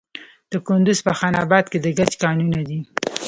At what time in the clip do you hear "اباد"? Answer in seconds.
1.43-1.65